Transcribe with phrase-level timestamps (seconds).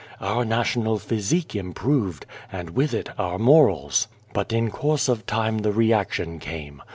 [0.19, 4.71] Our 2 55 A World national physique improved, and with it our morals." But in
[4.71, 6.81] course of time the reaction came.